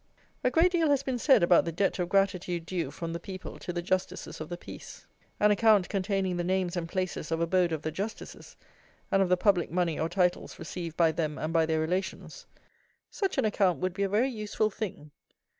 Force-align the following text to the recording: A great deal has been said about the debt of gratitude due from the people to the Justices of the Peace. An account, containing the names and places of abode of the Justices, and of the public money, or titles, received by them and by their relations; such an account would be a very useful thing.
A 0.43 0.49
great 0.49 0.71
deal 0.71 0.89
has 0.89 1.03
been 1.03 1.19
said 1.19 1.43
about 1.43 1.63
the 1.63 1.71
debt 1.71 1.99
of 1.99 2.09
gratitude 2.09 2.65
due 2.65 2.89
from 2.89 3.13
the 3.13 3.19
people 3.19 3.59
to 3.59 3.71
the 3.71 3.83
Justices 3.83 4.41
of 4.41 4.49
the 4.49 4.57
Peace. 4.57 5.05
An 5.39 5.51
account, 5.51 5.89
containing 5.89 6.37
the 6.37 6.43
names 6.43 6.75
and 6.75 6.89
places 6.89 7.29
of 7.31 7.39
abode 7.39 7.71
of 7.71 7.83
the 7.83 7.91
Justices, 7.91 8.55
and 9.11 9.21
of 9.21 9.29
the 9.29 9.37
public 9.37 9.69
money, 9.69 9.99
or 9.99 10.09
titles, 10.09 10.57
received 10.57 10.97
by 10.97 11.11
them 11.11 11.37
and 11.37 11.53
by 11.53 11.67
their 11.67 11.79
relations; 11.81 12.47
such 13.11 13.37
an 13.37 13.45
account 13.45 13.77
would 13.77 13.93
be 13.93 14.01
a 14.01 14.09
very 14.09 14.29
useful 14.31 14.71
thing. 14.71 15.11